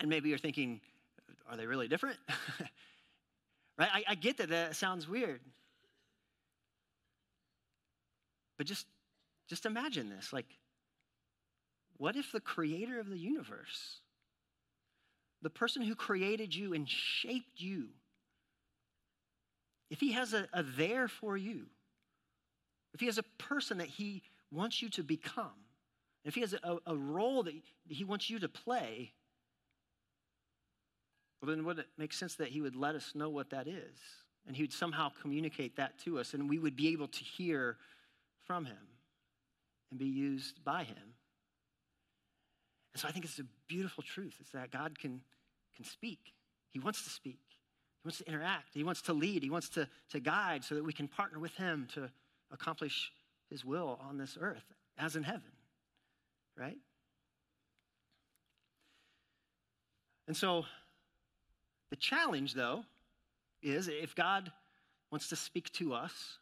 [0.00, 0.82] And maybe you're thinking,
[1.48, 2.18] are they really different?
[3.78, 3.88] right?
[3.90, 5.40] I, I get that that sounds weird.
[8.58, 8.86] But just,
[9.48, 10.32] just imagine this.
[10.32, 10.46] Like,
[11.98, 14.00] what if the creator of the universe,
[15.42, 17.88] the person who created you and shaped you,
[19.90, 21.66] if he has a, a there for you,
[22.92, 25.52] if he has a person that he wants you to become,
[26.24, 27.54] if he has a, a role that
[27.88, 29.12] he wants you to play,
[31.40, 33.98] well, then would it make sense that he would let us know what that is?
[34.46, 37.76] And he would somehow communicate that to us, and we would be able to hear
[38.46, 38.76] from him
[39.90, 41.14] and be used by him.
[42.92, 44.36] And so I think it's a beautiful truth.
[44.40, 45.20] It's that God can,
[45.74, 46.32] can speak.
[46.70, 47.40] He wants to speak.
[48.02, 48.68] He wants to interact.
[48.72, 49.42] He wants to lead.
[49.42, 52.10] He wants to, to guide so that we can partner with him to
[52.50, 53.12] accomplish
[53.50, 54.64] his will on this earth
[54.98, 55.52] as in heaven.
[56.56, 56.78] Right?
[60.26, 60.64] And so
[61.90, 62.84] the challenge, though,
[63.62, 64.50] is if God
[65.10, 66.38] wants to speak to us,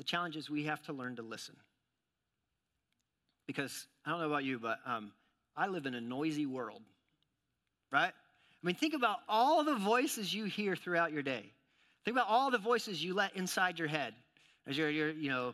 [0.00, 1.54] the challenge is we have to learn to listen.
[3.46, 5.12] Because I don't know about you, but um,
[5.54, 6.80] I live in a noisy world,
[7.92, 8.10] right?
[8.14, 11.52] I mean, think about all the voices you hear throughout your day.
[12.06, 14.14] Think about all the voices you let inside your head
[14.66, 15.52] as you're, you're you know,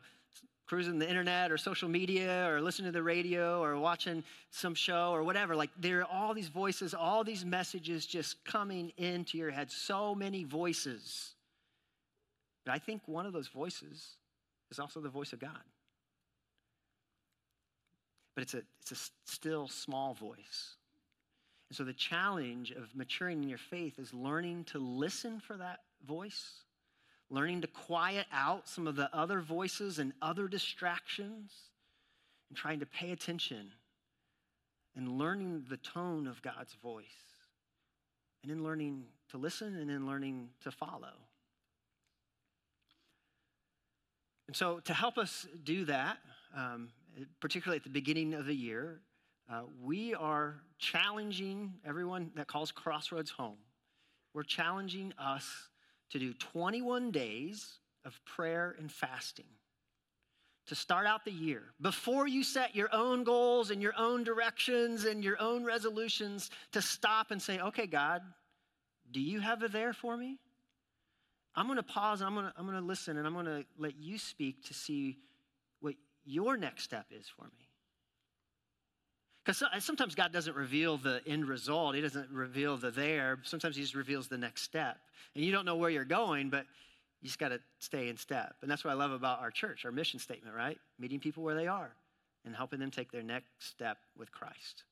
[0.69, 5.11] cruising the internet or social media or listening to the radio or watching some show
[5.11, 5.57] or whatever.
[5.57, 9.73] Like there are all these voices, all these messages just coming into your head.
[9.73, 11.35] So many voices.
[12.65, 14.19] But I think one of those voices
[14.71, 15.51] is also the voice of God.
[18.35, 20.77] But it's a, it's a still small voice.
[21.69, 25.81] And so the challenge of maturing in your faith is learning to listen for that
[26.07, 26.63] voice,
[27.31, 31.53] learning to quiet out some of the other voices and other distractions,
[32.49, 33.73] and trying to pay attention
[34.95, 37.05] and learning the tone of God's voice,
[38.43, 41.13] and then learning to listen and then learning to follow.
[44.47, 46.19] And so, to help us do that,
[46.57, 46.89] um,
[47.41, 49.01] particularly at the beginning of the year,
[49.51, 53.59] uh, we are challenging everyone that calls Crossroads home.
[54.35, 55.49] We're challenging us
[56.11, 59.47] to do 21 days of prayer and fasting
[60.67, 61.63] to start out the year.
[61.81, 66.83] Before you set your own goals and your own directions and your own resolutions, to
[66.83, 68.23] stop and say, okay, God,
[69.13, 70.39] do you have a there for me?
[71.57, 73.47] I'm going to pause and I'm going to, I'm going to listen and I'm going
[73.47, 75.17] to let you speak to see
[75.81, 77.69] what your next step is for me.
[79.45, 83.39] Because sometimes God doesn't reveal the end result, He doesn't reveal the there.
[83.45, 84.99] Sometimes He just reveals the next step.
[85.35, 86.67] And you don't know where you're going, but
[87.23, 88.57] you just got to stay in step.
[88.61, 90.79] And that's what I love about our church, our mission statement, right?
[90.99, 91.93] Meeting people where they are
[92.45, 94.83] and helping them take their next step with Christ.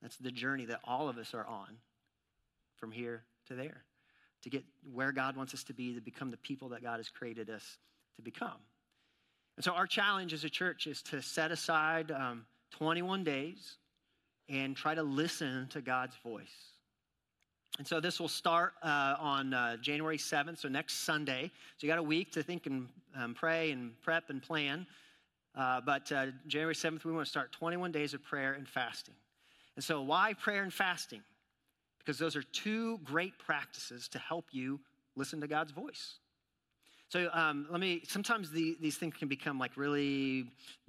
[0.00, 1.68] That's the journey that all of us are on
[2.76, 3.84] from here to there
[4.42, 7.08] to get where God wants us to be, to become the people that God has
[7.08, 7.78] created us
[8.16, 8.58] to become.
[9.56, 13.76] And so, our challenge as a church is to set aside um, 21 days
[14.48, 16.72] and try to listen to God's voice.
[17.78, 21.50] And so this will start uh, on uh, January 7th, so next Sunday.
[21.78, 24.86] So you got a week to think and um, pray and prep and plan.
[25.54, 29.14] Uh, but uh, January 7th, we want to start 21 days of prayer and fasting.
[29.76, 31.22] And so, why prayer and fasting?
[32.04, 34.80] Because those are two great practices to help you
[35.16, 36.18] listen to God's voice.
[37.08, 40.46] So um, let me, sometimes the, these things can become like really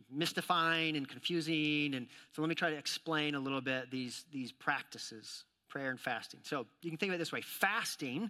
[0.10, 1.96] mystifying and confusing.
[1.96, 6.00] And so let me try to explain a little bit these, these practices prayer and
[6.00, 6.40] fasting.
[6.44, 8.30] So you can think of it this way fasting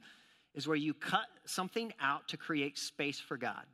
[0.55, 3.65] is where you cut something out to create space for God.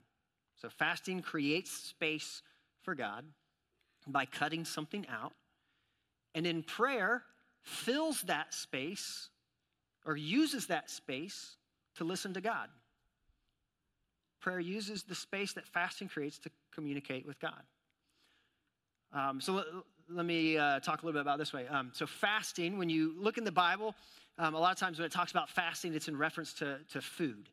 [0.59, 2.41] So fasting creates space
[2.81, 3.25] for God
[4.07, 5.33] by cutting something out.
[6.33, 7.23] And in prayer,
[7.63, 9.29] fills that space
[10.05, 11.57] or uses that space
[11.95, 12.69] to listen to God.
[14.41, 17.61] Prayer uses the space that fasting creates to communicate with God.
[19.11, 19.63] Um, so
[20.09, 21.67] let me uh, talk a little bit about this way.
[21.67, 23.95] Um, so, fasting, when you look in the Bible,
[24.37, 27.01] um, a lot of times when it talks about fasting, it's in reference to, to
[27.01, 27.49] food,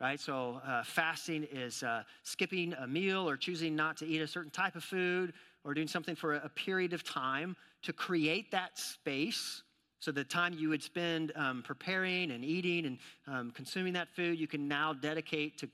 [0.00, 0.18] right?
[0.18, 4.50] So, uh, fasting is uh, skipping a meal or choosing not to eat a certain
[4.50, 9.62] type of food or doing something for a, period of time to create that space.
[10.00, 14.38] So, the time you would spend um, preparing and eating and um, consuming that food,
[14.38, 15.66] you can now dedicate to,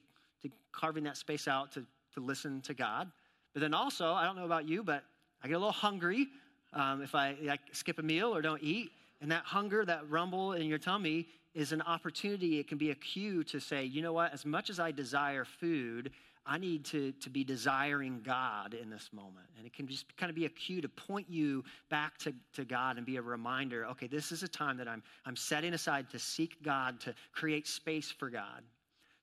[0.43, 3.11] to carving that space out to, to listen to God.
[3.55, 5.05] But then also, I don't know about you, but
[5.43, 6.27] I get a little hungry
[6.73, 8.91] um, if I like, skip a meal or don't eat.
[9.21, 12.59] And that hunger, that rumble in your tummy is an opportunity.
[12.59, 15.45] It can be a cue to say, you know what, as much as I desire
[15.45, 16.11] food,
[16.47, 19.47] I need to, to be desiring God in this moment.
[19.57, 22.65] And it can just kind of be a cue to point you back to, to
[22.65, 26.09] God and be a reminder okay, this is a time that I'm, I'm setting aside
[26.11, 28.63] to seek God, to create space for God.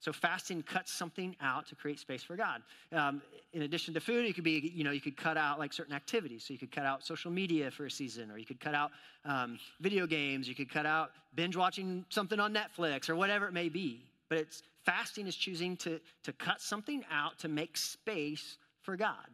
[0.04, 2.62] So fasting cuts something out to create space for God.
[2.92, 3.22] Um,
[3.54, 5.96] in addition to food, you could be, you know, you could cut out like certain
[5.96, 6.44] activities.
[6.44, 8.92] So you could cut out social media for a season, or you could cut out
[9.24, 10.46] um, video games.
[10.46, 14.02] You could cut out binge watching something on Netflix, or whatever it may be.
[14.28, 19.28] But it's fasting is choosing to to cut something out to make space for God.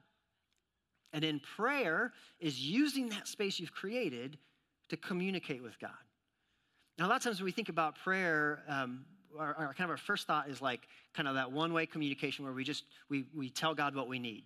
[1.11, 4.37] And then prayer is using that space you've created
[4.89, 5.91] to communicate with God.
[6.97, 9.05] Now, a lot of times when we think about prayer, um,
[9.37, 10.81] our, our, kind of our first thought is like
[11.13, 14.19] kind of that one way communication where we just we we tell God what we
[14.19, 14.43] need,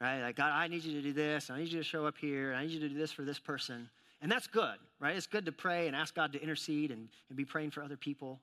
[0.00, 0.22] right?
[0.22, 1.50] Like God, I need you to do this.
[1.50, 2.54] I need you to show up here.
[2.54, 3.90] I need you to do this for this person,
[4.22, 5.14] and that's good, right?
[5.14, 7.96] It's good to pray and ask God to intercede and, and be praying for other
[7.96, 8.40] people.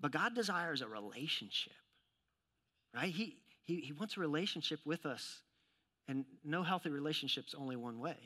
[0.00, 1.72] But God desires a relationship,
[2.94, 3.12] right?
[3.12, 5.42] He he he wants a relationship with us,
[6.08, 8.16] and no healthy relationship's only one way.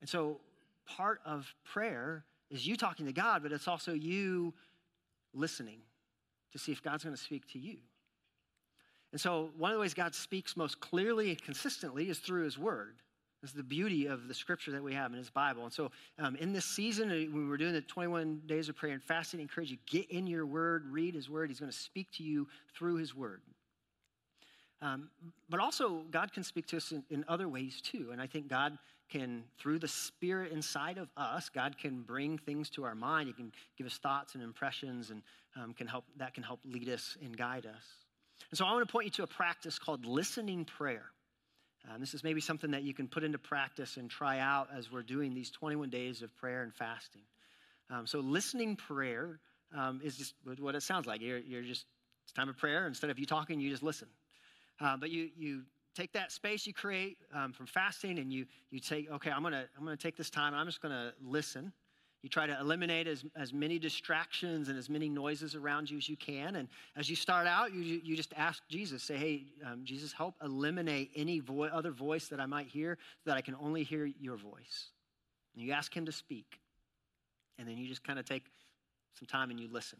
[0.00, 0.40] And so
[0.86, 4.52] part of prayer is you talking to God, but it's also you
[5.32, 5.80] listening
[6.52, 7.78] to see if God's going to speak to you.
[9.12, 12.58] And so, one of the ways God speaks most clearly and consistently is through His
[12.58, 12.96] Word.
[13.42, 15.64] This is the beauty of the scripture that we have in His Bible.
[15.64, 18.92] And so, um, in this season, uh, when we're doing the 21 days of prayer
[18.92, 21.50] and fasting, I encourage you get in your Word, read His Word.
[21.50, 23.42] He's going to speak to you through His Word.
[24.80, 25.10] Um,
[25.48, 28.10] but also, God can speak to us in, in other ways too.
[28.12, 28.78] And I think God
[29.10, 33.26] can, through the Spirit inside of us, God can bring things to our mind.
[33.26, 35.20] He can give us thoughts and impressions, and
[35.56, 37.84] um, can help, that can help lead us and guide us.
[38.50, 41.11] And so I want to point you to a practice called listening prayer.
[41.90, 44.90] Um, this is maybe something that you can put into practice and try out as
[44.90, 47.22] we're doing these 21 days of prayer and fasting.
[47.90, 49.40] Um, so, listening prayer
[49.76, 51.20] um, is just what it sounds like.
[51.20, 51.84] You're, you're, just,
[52.24, 52.86] it's time of prayer.
[52.86, 54.08] Instead of you talking, you just listen.
[54.80, 55.62] Uh, but you, you
[55.94, 59.52] take that space you create um, from fasting and you, you take, okay, I'm going
[59.52, 61.72] to I'm gonna take this time I'm just going to listen.
[62.22, 66.08] You try to eliminate as, as many distractions and as many noises around you as
[66.08, 66.54] you can.
[66.54, 70.36] And as you start out, you, you just ask Jesus, say, hey, um, Jesus, help
[70.42, 74.06] eliminate any vo- other voice that I might hear so that I can only hear
[74.06, 74.90] your voice.
[75.54, 76.60] And you ask him to speak.
[77.58, 78.44] And then you just kind of take
[79.18, 79.98] some time and you listen.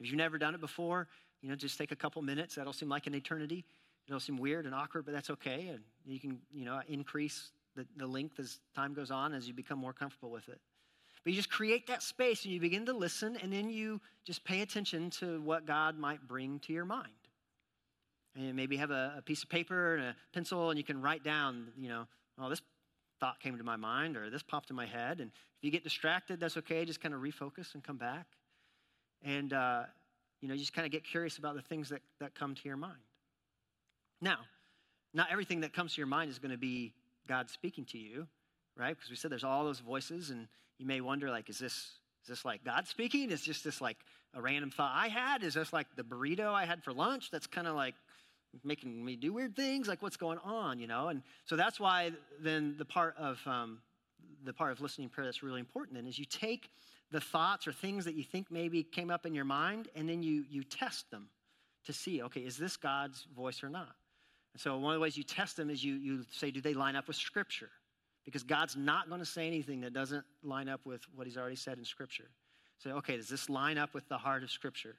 [0.00, 1.06] If you've never done it before,
[1.42, 2.56] you know, just take a couple minutes.
[2.56, 3.64] That'll seem like an eternity.
[4.08, 5.68] It'll seem weird and awkward, but that's okay.
[5.68, 9.54] And you can, you know, increase the, the length as time goes on as you
[9.54, 10.60] become more comfortable with it.
[11.24, 14.44] But you just create that space and you begin to listen, and then you just
[14.44, 17.10] pay attention to what God might bring to your mind.
[18.34, 21.22] And maybe have a, a piece of paper and a pencil, and you can write
[21.22, 22.06] down, you know,
[22.38, 22.62] oh, this
[23.20, 25.20] thought came to my mind, or this popped in my head.
[25.20, 26.84] And if you get distracted, that's okay.
[26.84, 28.26] Just kind of refocus and come back.
[29.22, 29.82] And, uh,
[30.40, 32.62] you know, you just kind of get curious about the things that, that come to
[32.64, 32.98] your mind.
[34.20, 34.38] Now,
[35.14, 36.94] not everything that comes to your mind is going to be
[37.28, 38.26] God speaking to you,
[38.76, 38.96] right?
[38.96, 41.90] Because we said there's all those voices, and you may wonder, like, is this
[42.22, 43.30] is this like God speaking?
[43.30, 43.96] Is just this like
[44.34, 45.42] a random thought I had?
[45.42, 47.30] Is this like the burrito I had for lunch?
[47.30, 47.94] That's kind of like
[48.64, 49.88] making me do weird things.
[49.88, 50.78] Like, what's going on?
[50.78, 51.08] You know?
[51.08, 53.78] And so that's why then the part of um,
[54.44, 56.70] the part of listening prayer that's really important then is you take
[57.10, 60.22] the thoughts or things that you think maybe came up in your mind, and then
[60.22, 61.28] you you test them
[61.86, 63.94] to see, okay, is this God's voice or not?
[64.54, 66.74] And so one of the ways you test them is you, you say, do they
[66.74, 67.70] line up with Scripture?
[68.24, 71.56] Because God's not going to say anything that doesn't line up with what He's already
[71.56, 72.30] said in Scripture.
[72.78, 74.96] Say, okay, does this line up with the heart of Scripture?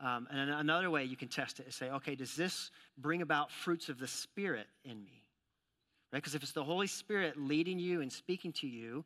[0.00, 3.50] Um, and another way you can test it is say, okay, does this bring about
[3.50, 5.24] fruits of the Spirit in me?
[6.12, 6.18] Right?
[6.20, 9.04] Because if it's the Holy Spirit leading you and speaking to you,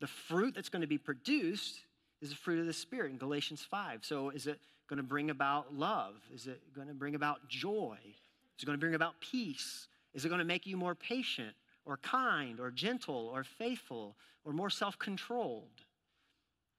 [0.00, 1.80] the fruit that's going to be produced
[2.22, 4.04] is the fruit of the Spirit in Galatians 5.
[4.04, 6.14] So is it going to bring about love?
[6.32, 7.98] Is it going to bring about joy?
[8.02, 9.88] Is it going to bring about peace?
[10.14, 11.54] Is it going to make you more patient
[11.86, 15.82] or kind or gentle or faithful or more self controlled?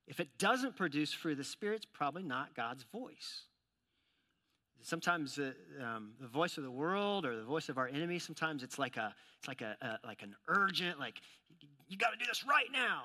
[0.07, 3.43] If it doesn't produce fruit of the Spirit, it's probably not God's voice.
[4.81, 8.63] Sometimes the, um, the voice of the world or the voice of our enemy, sometimes
[8.63, 11.19] it's like a it's like a, a like an urgent, like
[11.87, 13.03] you got to do this right now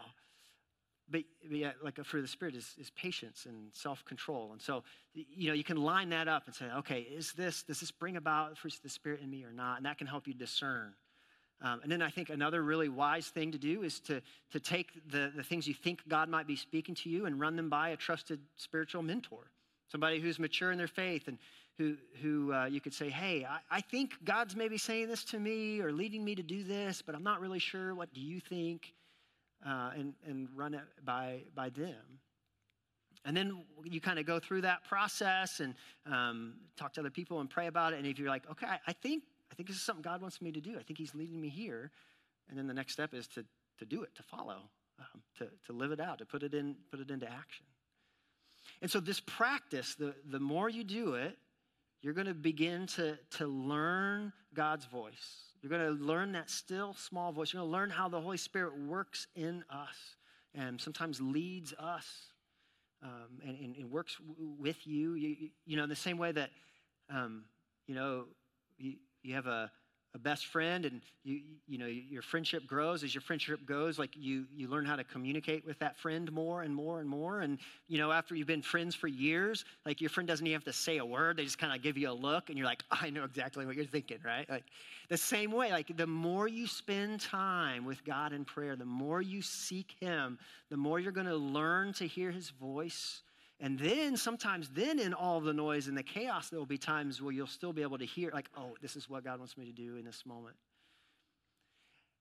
[1.12, 4.82] but, yeah, like a fruit of the spirit is, is patience and self-control and so
[5.12, 8.16] you know you can line that up and say okay is this does this bring
[8.16, 10.34] about the fruits of the spirit in me or not and that can help you
[10.34, 10.94] discern
[11.62, 14.20] um, and then i think another really wise thing to do is to,
[14.50, 17.56] to take the, the things you think god might be speaking to you and run
[17.56, 19.50] them by a trusted spiritual mentor
[19.88, 21.38] somebody who's mature in their faith and
[21.78, 25.38] who, who uh, you could say hey I, I think god's maybe saying this to
[25.38, 28.40] me or leading me to do this but i'm not really sure what do you
[28.40, 28.94] think
[29.66, 32.20] uh, and, and run it by, by them.
[33.24, 35.74] And then you kind of go through that process and
[36.06, 37.98] um, talk to other people and pray about it.
[37.98, 39.22] And if you're like, okay, I, I, think
[39.52, 40.76] I think this is something God wants me to do.
[40.78, 41.90] I think He's leading me here.
[42.48, 43.44] And then the next step is to
[43.78, 44.58] to do it, to follow,
[44.98, 47.66] um, to to live it out, to put it in put it into action.
[48.80, 51.36] And so this practice, the the more you do it,
[52.00, 55.52] you're going to begin to to learn God's voice.
[55.60, 57.52] You're going to learn that still small voice.
[57.52, 60.16] You're going to learn how the Holy Spirit works in us
[60.54, 62.32] and sometimes leads us
[63.02, 65.14] um, and, and, and, works w- with you.
[65.14, 65.50] you.
[65.64, 66.50] You know, the same way that,
[67.08, 67.44] um,
[67.86, 68.24] you know,
[68.76, 69.70] you, you have a,
[70.14, 73.02] a best friend and you you know your friendship grows.
[73.02, 76.62] As your friendship goes like you you learn how to communicate with that friend more
[76.62, 77.40] and more and more.
[77.40, 77.58] And
[77.88, 80.72] you know after you've been friends for years like your friend doesn't even have to
[80.72, 81.38] say a word.
[81.38, 83.76] They just kind of give you a look and you're like i know exactly what
[83.76, 84.48] you're thinking right?
[84.50, 84.64] Like
[85.08, 89.20] the same way like the more you spend time with god in prayer the more
[89.20, 90.38] you seek him
[90.70, 93.22] the more you're going to learn to hear his voice
[93.62, 97.22] and then sometimes, then in all the noise and the chaos, there will be times
[97.22, 99.64] where you'll still be able to hear, like, oh, this is what God wants me
[99.64, 100.56] to do in this moment.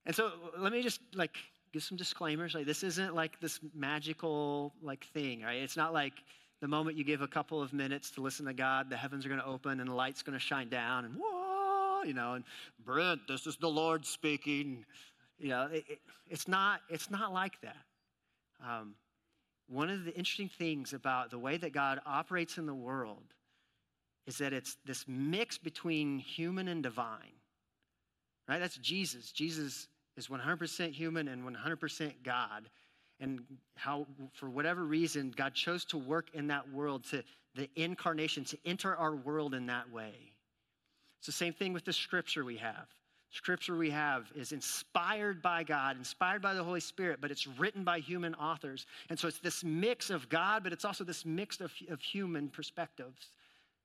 [0.06, 1.36] And so let me just like
[1.72, 2.54] give some disclaimers.
[2.54, 5.62] Like this isn't like this magical like thing, right?
[5.62, 6.14] It's not like
[6.60, 9.28] the moment you give a couple of minutes to listen to God, the heavens are
[9.28, 12.44] going to open and the light's going to shine down and whoa, you know, and
[12.84, 14.84] Brent, this is the Lord speaking.
[15.38, 16.80] You know, it, it, it's not.
[16.88, 17.76] It's not like that.
[18.64, 18.94] Um,
[19.68, 23.34] one of the interesting things about the way that God operates in the world
[24.26, 27.36] is that it's this mix between human and divine.
[28.48, 28.58] Right?
[28.58, 29.32] That's Jesus.
[29.32, 32.68] Jesus is 100% human and 100% God.
[33.20, 33.40] And
[33.76, 37.22] how, for whatever reason, God chose to work in that world, to
[37.54, 40.12] the incarnation, to enter our world in that way.
[41.18, 42.88] It's the same thing with the scripture we have
[43.32, 47.82] scripture we have is inspired by God, inspired by the Holy Spirit, but it's written
[47.82, 48.86] by human authors.
[49.08, 52.48] And so it's this mix of God, but it's also this mix of, of human
[52.48, 53.30] perspectives.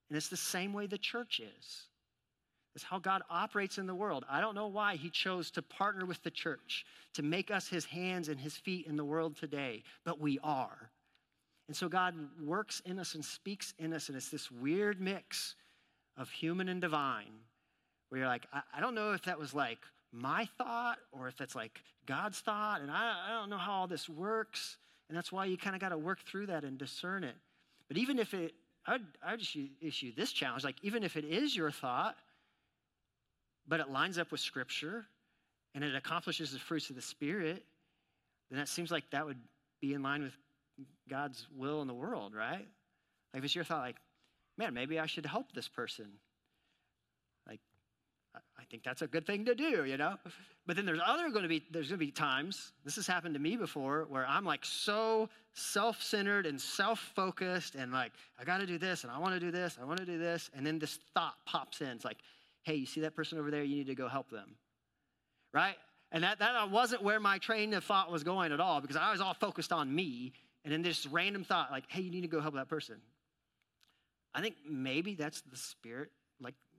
[0.10, 1.84] And it's the same way the church is.
[2.76, 4.26] It's how God operates in the world.
[4.30, 7.86] I don't know why He chose to partner with the church to make us His
[7.86, 10.92] hands and His feet in the world today, but we are.
[11.70, 15.56] And so God works in us and speaks in us, and it's this weird mix
[16.18, 17.34] of human and divine
[18.10, 19.80] where you're like, I, I don't know if that was like
[20.12, 23.88] my thought or if that's like God's thought, and I, I don't know how all
[23.88, 24.78] this works.
[25.10, 27.36] And that's why you kind of got to work through that and discern it.
[27.88, 28.54] But even if it,
[28.86, 32.16] I'd, I'd issue, issue this challenge like, even if it is your thought,
[33.68, 35.06] but it lines up with Scripture
[35.76, 37.64] and it accomplishes the fruits of the Spirit,
[38.50, 39.40] then that seems like that would
[39.82, 40.34] be in line with
[41.10, 42.68] God's will in the world, right?
[43.34, 43.98] Like if it's your thought, like,
[44.58, 46.08] man, maybe I should help this person.
[48.60, 50.16] I think that's a good thing to do, you know?
[50.66, 53.34] But then there's other going to be, there's going to be times, this has happened
[53.36, 58.44] to me before, where I'm like so self centered and self focused and like, I
[58.44, 60.50] got to do this and I want to do this, I want to do this.
[60.56, 61.88] And then this thought pops in.
[61.88, 62.18] It's like,
[62.64, 63.64] hey, you see that person over there?
[63.64, 64.56] You need to go help them.
[65.54, 65.76] Right?
[66.12, 69.12] And that, that wasn't where my train of thought was going at all because I
[69.12, 70.34] was all focused on me.
[70.64, 72.98] And then this random thought, like, hey, you need to go help that person.
[74.34, 76.12] I think maybe that's the Spirit,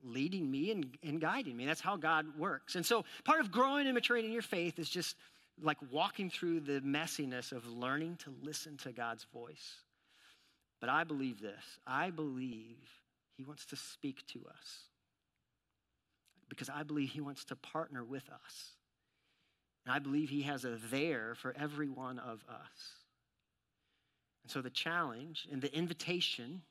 [0.03, 1.65] leading me and, and guiding me.
[1.65, 2.75] That's how God works.
[2.75, 5.15] And so part of growing and maturing in your faith is just
[5.61, 9.75] like walking through the messiness of learning to listen to God's voice.
[10.79, 12.77] But I believe this I believe
[13.37, 14.79] He wants to speak to us
[16.47, 18.71] because I believe He wants to partner with us.
[19.85, 22.93] And I believe He has a there for every one of us.
[24.43, 26.61] And so the challenge and the invitation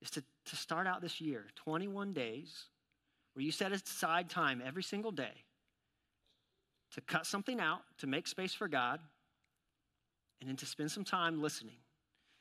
[0.00, 2.64] is to, to start out this year 21 days
[3.34, 5.44] where you set aside time every single day
[6.94, 9.00] to cut something out, to make space for God,
[10.40, 11.76] and then to spend some time listening.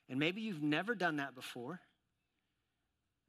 [0.09, 1.79] And maybe you've never done that before.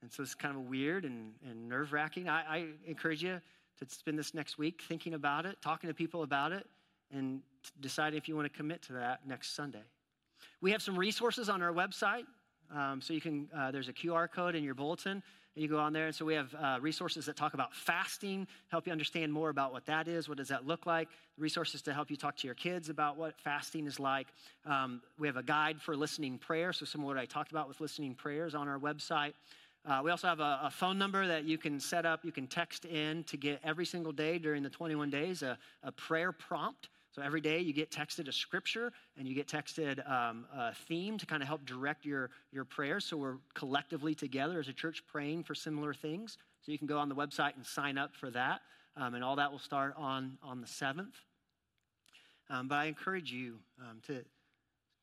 [0.03, 2.29] And so it's kind of weird and, and nerve wracking.
[2.29, 3.41] I, I, encourage you
[3.79, 6.67] to spend this next week thinking about it, talking to people about it,
[7.13, 7.41] and
[7.81, 9.83] deciding if you want to commit to that next Sunday.
[10.61, 12.25] We have some resources on our website.
[12.75, 15.23] Um, so you can, uh, there's a QR code in your bulletin,
[15.55, 16.07] and you go on there.
[16.07, 19.73] And so we have uh, resources that talk about fasting, help you understand more about
[19.73, 21.09] what that is, what does that look like,
[21.39, 24.29] resources to help you talk to your kids about what fasting is like.
[24.65, 27.69] Um, we have a guide for listening prayer, so some of what I talked about
[27.69, 29.35] with listening prayers on our website.
[29.85, 32.47] Uh, we also have a, a, phone number that you can set up, you can
[32.47, 36.89] text in to get every single day during the 21 days a, a prayer prompt.
[37.15, 41.19] So every day you get texted a scripture and you get texted um, a theme
[41.19, 43.05] to kind of help direct your, your prayers.
[43.05, 46.39] So we're collectively together as a church praying for similar things.
[46.63, 48.63] So you can go on the website and sign up for that.
[48.97, 51.15] Um, and all that will start on, on the 7th.
[52.51, 54.25] Um, but I encourage you um, to,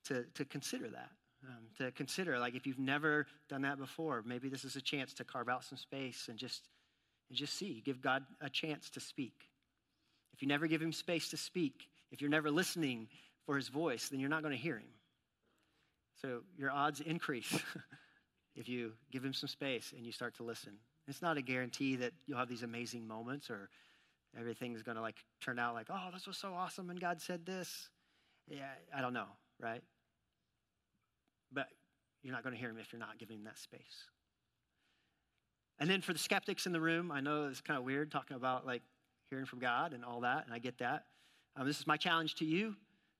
[0.05, 1.09] to, to consider that
[1.47, 2.39] um, to consider.
[2.39, 5.63] Like if you've never done that before, maybe this is a chance to carve out
[5.63, 6.67] some space and just
[7.29, 7.81] and just see.
[7.85, 9.33] Give God a chance to speak.
[10.33, 13.07] If you never give Him space to speak, if you're never listening
[13.45, 14.89] for His voice, then you're not going to hear Him.
[16.21, 17.57] So your odds increase
[18.55, 20.73] if you give Him some space and you start to listen.
[21.07, 23.69] It's not a guarantee that you'll have these amazing moments or
[24.39, 27.45] everything's going to like turn out like, oh, this was so awesome and God said
[27.45, 27.89] this.
[28.47, 29.27] Yeah, I don't know,
[29.59, 29.81] right?
[31.51, 31.67] but
[32.23, 34.07] you're not going to hear him if you're not giving him that space.
[35.79, 38.35] And then for the skeptics in the room, I know it's kind of weird talking
[38.35, 38.81] about like
[39.29, 41.05] hearing from God and all that, and I get that.
[41.55, 42.75] Um, this is my challenge to you.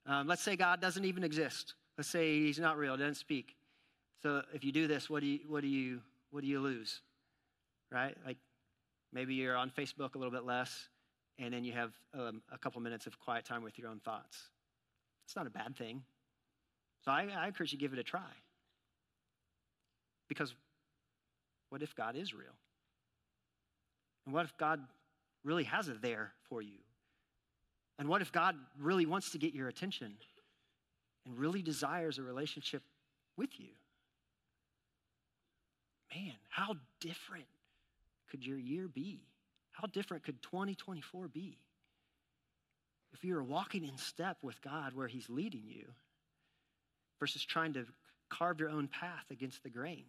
[0.06, 1.76] Um, let's say God doesn't even exist.
[1.98, 3.56] Let's say he's not real, doesn't speak.
[4.24, 6.02] So if you do this, what do you what do you
[6.32, 7.02] what do you lose?
[7.92, 8.16] Right?
[8.26, 8.38] Like
[9.14, 10.90] maybe you're on Facebook a little bit less,
[11.38, 14.50] and then you have um, a couple minutes of quiet time with your own thoughts.
[15.26, 16.04] It's not a bad thing.
[17.06, 18.32] So I, I encourage you to give it a try.
[20.28, 20.54] Because
[21.70, 22.56] what if God is real?
[24.26, 24.82] And what if God
[25.44, 26.78] really has it there for you?
[28.00, 30.14] And what if God really wants to get your attention
[31.26, 32.82] and really desires a relationship
[33.36, 33.68] with you?
[36.16, 37.46] Man, how different
[38.32, 39.20] could your year be?
[39.72, 41.58] How different could 2024 be?
[43.14, 45.86] If you were walking in step with God where He's leading you
[47.20, 47.86] versus trying to
[48.30, 50.06] carve your own path against the grain.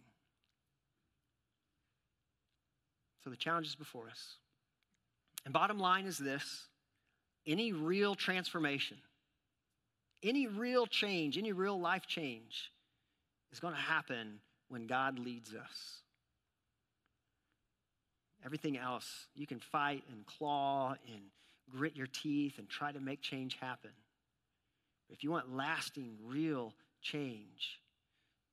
[3.23, 4.35] So the challenge is before us.
[5.43, 6.67] And bottom line is this
[7.45, 8.97] any real transformation,
[10.23, 12.71] any real change, any real life change
[13.51, 14.39] is going to happen
[14.69, 16.01] when God leads us.
[18.45, 21.21] Everything else, you can fight and claw and
[21.69, 23.91] grit your teeth and try to make change happen.
[25.07, 27.79] But if you want lasting, real change.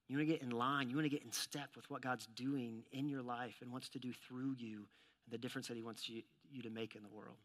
[0.09, 0.91] You want to get in line.
[0.91, 3.89] You want to get in step with what God's doing in your life and wants
[3.91, 4.76] to do through you.
[4.76, 7.36] and the difference that He wants you, you to make in the world.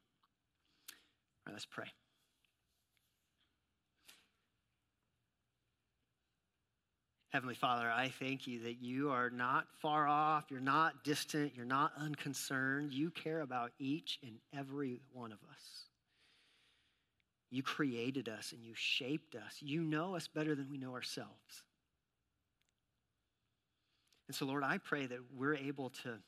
[1.46, 1.88] All right, let's pray.
[7.34, 11.66] Heavenly Father, I thank you that you are not far off, you're not distant, you're
[11.66, 12.94] not unconcerned.
[12.94, 15.88] You care about each and every one of us.
[17.50, 19.58] You created us and you shaped us.
[19.62, 21.64] You know us better than we know ourselves.
[24.28, 26.20] And so, Lord, I pray that we're able to,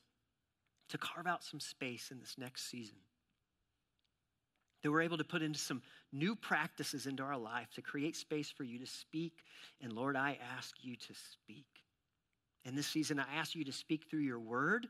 [0.88, 2.96] to carve out some space in this next season
[4.86, 5.82] that we're able to put into some
[6.12, 9.32] new practices into our life to create space for you to speak.
[9.82, 11.66] And Lord, I ask you to speak.
[12.64, 14.86] In this season, I ask you to speak through your word.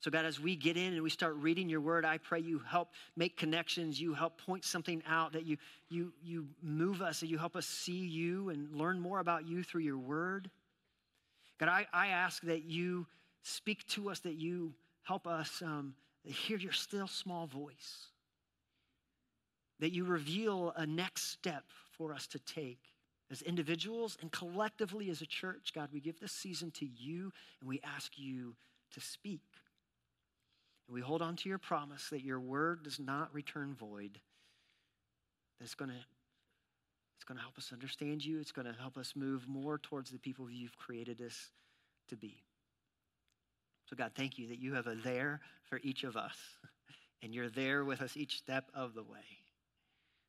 [0.00, 2.58] So, God, as we get in and we start reading your word, I pray you
[2.60, 4.00] help make connections.
[4.00, 5.58] You help point something out, that you,
[5.90, 9.62] you, you move us, that you help us see you and learn more about you
[9.62, 10.48] through your word.
[11.60, 13.06] God, I, I ask that you
[13.42, 14.72] speak to us, that you
[15.02, 15.92] help us um,
[16.24, 18.06] hear your still small voice
[19.80, 22.80] that you reveal a next step for us to take
[23.30, 25.72] as individuals and collectively as a church.
[25.74, 28.56] God, we give this season to you and we ask you
[28.92, 29.42] to speak.
[30.86, 34.18] And we hold on to your promise that your word does not return void,
[35.60, 35.96] that's going to
[37.16, 38.38] it's going to help us understand you.
[38.38, 41.50] It's going to help us move more towards the people you've created us
[42.10, 42.44] to be.
[43.90, 46.36] So, God, thank you that you have a there for each of us,
[47.22, 49.37] and you're there with us each step of the way.